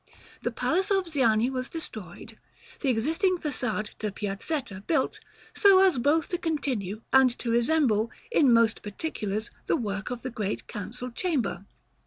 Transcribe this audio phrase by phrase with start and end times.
[0.41, 2.39] The palace of Ziani was destroyed;
[2.79, 5.19] the existing façade to the Piazzetta built,
[5.53, 10.31] so as both to continue and to resemble, in most particulars, the work of the
[10.31, 11.65] Great Council Chamber.